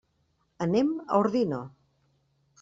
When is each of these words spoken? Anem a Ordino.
Anem 0.67 0.89
a 1.03 1.19
Ordino. 1.21 1.61